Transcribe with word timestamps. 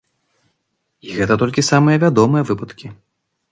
І 1.09 1.17
гэта 1.17 1.37
толькі 1.43 1.65
самыя 1.71 2.01
вядомыя 2.07 2.43
выпадкі. 2.51 2.87